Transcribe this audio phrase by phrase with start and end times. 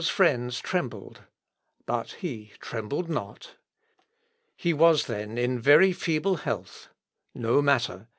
[0.01, 1.21] ]Luther's friends trembled,
[1.85, 3.53] but he trembled not.
[4.55, 6.87] He was then in very feeble health;
[7.35, 8.07] no matter.